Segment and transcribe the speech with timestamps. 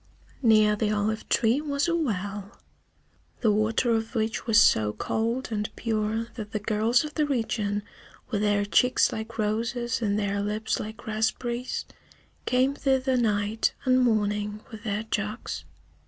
[0.41, 2.57] Near the olive tree was a well,
[3.41, 7.83] the water of which was so cold and pure that the girls of the region,
[8.31, 11.85] with their cheeks like roses and their lips like raspberries,
[12.47, 15.65] came thither night and morning with their jugs.